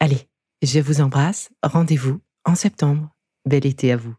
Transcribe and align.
Allez, 0.00 0.26
je 0.62 0.80
vous 0.80 1.00
embrasse, 1.00 1.50
rendez-vous 1.62 2.18
en 2.44 2.56
septembre. 2.56 3.10
Bel 3.48 3.66
été 3.66 3.92
à 3.92 3.96
vous. 3.96 4.16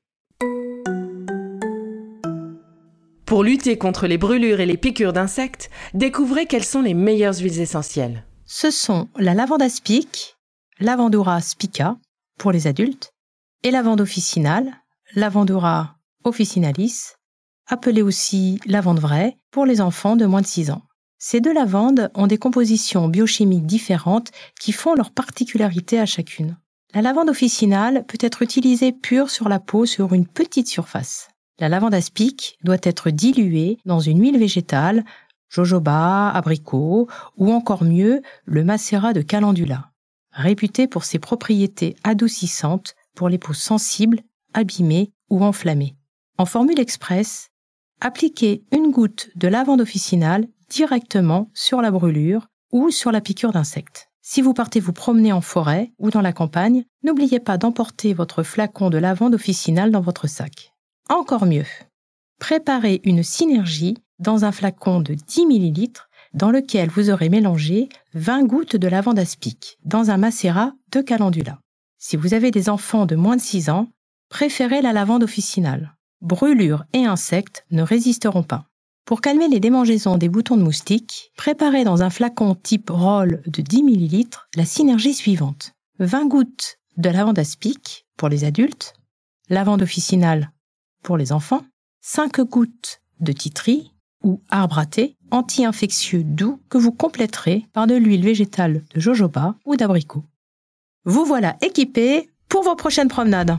Pour 3.25 3.43
lutter 3.43 3.77
contre 3.77 4.07
les 4.07 4.17
brûlures 4.17 4.61
et 4.61 4.65
les 4.65 4.77
piqûres 4.77 5.11
d'insectes, 5.13 5.69
découvrez 5.93 6.45
quelles 6.45 6.63
sont 6.63 6.81
les 6.81 6.93
meilleures 6.93 7.39
huiles 7.39 7.59
essentielles. 7.59 8.25
Ce 8.45 8.71
sont 8.71 9.09
la 9.17 9.33
lavande 9.33 9.61
aspic, 9.61 10.37
Lavandura 10.81 11.41
spica 11.41 11.95
pour 12.39 12.51
les 12.51 12.65
adultes 12.65 13.13
et 13.61 13.69
lavande 13.69 14.01
officinale, 14.01 14.73
Lavandura 15.13 15.97
officinalis, 16.23 17.13
appelée 17.67 18.01
aussi 18.01 18.59
lavande 18.65 18.99
vraie 18.99 19.37
pour 19.51 19.67
les 19.67 19.79
enfants 19.79 20.15
de 20.15 20.25
moins 20.25 20.41
de 20.41 20.47
6 20.47 20.71
ans. 20.71 20.81
Ces 21.19 21.39
deux 21.39 21.53
lavandes 21.53 22.09
ont 22.15 22.25
des 22.25 22.39
compositions 22.39 23.09
biochimiques 23.09 23.67
différentes 23.67 24.31
qui 24.59 24.71
font 24.71 24.95
leur 24.95 25.11
particularité 25.11 25.99
à 25.99 26.07
chacune. 26.07 26.57
La 26.95 27.03
lavande 27.03 27.29
officinale 27.29 28.03
peut 28.07 28.17
être 28.19 28.41
utilisée 28.41 28.91
pure 28.91 29.29
sur 29.29 29.49
la 29.49 29.59
peau 29.59 29.85
sur 29.85 30.13
une 30.13 30.25
petite 30.25 30.67
surface. 30.67 31.27
La 31.59 31.69
lavande 31.69 31.93
aspic 31.93 32.57
doit 32.63 32.81
être 32.81 33.11
diluée 33.11 33.77
dans 33.85 33.99
une 33.99 34.19
huile 34.19 34.39
végétale, 34.39 35.05
jojoba, 35.47 36.31
abricot 36.31 37.07
ou 37.37 37.53
encore 37.53 37.83
mieux 37.83 38.23
le 38.45 38.63
macérat 38.63 39.13
de 39.13 39.21
calendula, 39.21 39.90
réputé 40.31 40.87
pour 40.87 41.03
ses 41.03 41.19
propriétés 41.19 41.95
adoucissantes 42.03 42.95
pour 43.15 43.29
les 43.29 43.37
peaux 43.37 43.53
sensibles, 43.53 44.21
abîmées 44.53 45.11
ou 45.29 45.43
enflammées. 45.43 45.95
En 46.37 46.45
formule 46.45 46.79
express, 46.79 47.49
appliquez 47.99 48.63
une 48.71 48.91
goutte 48.91 49.29
de 49.35 49.47
lavande 49.47 49.81
officinale 49.81 50.47
directement 50.69 51.49
sur 51.53 51.81
la 51.81 51.91
brûlure 51.91 52.47
ou 52.71 52.89
sur 52.89 53.11
la 53.11 53.21
piqûre 53.21 53.51
d'insectes. 53.51 54.09
Si 54.21 54.41
vous 54.41 54.53
partez 54.53 54.79
vous 54.79 54.93
promener 54.93 55.33
en 55.33 55.41
forêt 55.41 55.91
ou 55.97 56.09
dans 56.09 56.21
la 56.21 56.31
campagne, 56.31 56.85
n'oubliez 57.03 57.39
pas 57.39 57.57
d'emporter 57.57 58.13
votre 58.13 58.43
flacon 58.43 58.89
de 58.89 58.97
lavande 58.97 59.35
officinale 59.35 59.91
dans 59.91 60.01
votre 60.01 60.27
sac. 60.27 60.73
Encore 61.09 61.45
mieux, 61.45 61.65
préparez 62.39 63.01
une 63.03 63.23
synergie 63.23 63.97
dans 64.19 64.45
un 64.45 64.51
flacon 64.51 65.01
de 65.01 65.15
10 65.15 65.41
ml 65.41 65.89
dans 66.33 66.51
lequel 66.51 66.89
vous 66.89 67.09
aurez 67.09 67.29
mélangé 67.29 67.89
20 68.13 68.43
gouttes 68.43 68.75
de 68.75 68.87
lavande 68.87 69.19
aspic 69.19 69.77
dans 69.85 70.11
un 70.11 70.17
macérat 70.17 70.73
de 70.91 71.01
calendula. 71.01 71.59
Si 71.97 72.15
vous 72.17 72.33
avez 72.33 72.51
des 72.51 72.69
enfants 72.69 73.05
de 73.05 73.15
moins 73.15 73.35
de 73.35 73.41
6 73.41 73.69
ans, 73.69 73.87
préférez 74.29 74.81
la 74.81 74.93
lavande 74.93 75.23
officinale. 75.23 75.95
Brûlures 76.21 76.85
et 76.93 77.05
insectes 77.05 77.65
ne 77.71 77.83
résisteront 77.83 78.43
pas. 78.43 78.65
Pour 79.05 79.21
calmer 79.21 79.47
les 79.47 79.59
démangeaisons 79.59 80.17
des 80.17 80.29
boutons 80.29 80.57
de 80.57 80.63
moustique, 80.63 81.31
préparez 81.35 81.83
dans 81.83 82.01
un 82.01 82.09
flacon 82.09 82.55
type 82.55 82.89
roll 82.89 83.41
de 83.45 83.61
10 83.61 83.83
ml 83.83 84.29
la 84.55 84.65
synergie 84.65 85.13
suivante. 85.13 85.73
20 85.99 86.27
gouttes 86.27 86.77
de 86.97 87.09
lavande 87.09 87.39
aspic 87.39 88.05
pour 88.17 88.29
les 88.29 88.43
adultes, 88.43 88.93
lavande 89.49 89.81
officinale 89.81 90.51
pour 91.03 91.17
les 91.17 91.31
enfants, 91.31 91.65
5 92.01 92.41
gouttes 92.41 93.01
de 93.19 93.31
titri 93.31 93.91
ou 94.23 94.41
arbre 94.49 94.83
anti-infectieux 95.31 96.23
doux 96.23 96.59
que 96.69 96.77
vous 96.77 96.91
compléterez 96.91 97.65
par 97.73 97.87
de 97.87 97.95
l'huile 97.95 98.23
végétale 98.23 98.83
de 98.93 98.99
jojoba 98.99 99.55
ou 99.65 99.75
d'abricot. 99.75 100.23
Vous 101.05 101.25
voilà 101.25 101.57
équipé 101.61 102.29
pour 102.49 102.63
vos 102.63 102.75
prochaines 102.75 103.07
promenades. 103.07 103.57